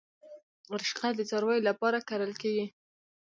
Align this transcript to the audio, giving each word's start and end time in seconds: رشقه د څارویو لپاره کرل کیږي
رشقه 0.79 1.07
د 1.15 1.21
څارویو 1.29 1.65
لپاره 1.69 2.05
کرل 2.09 2.31
کیږي 2.41 2.65